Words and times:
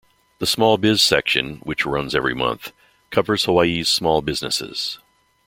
The 0.39 0.47
SmallBiz 0.47 0.99
section, 0.99 1.57
which 1.57 1.85
runs 1.85 2.15
every 2.15 2.33
month, 2.33 2.71
covers 3.11 3.45
Hawaii's 3.45 3.87
small 3.87 4.23
businesses. 4.23 4.97